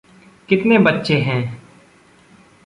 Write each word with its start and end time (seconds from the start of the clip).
कितने 0.49 0.77
बच्चे 0.77 1.17
हैं? 1.17 1.61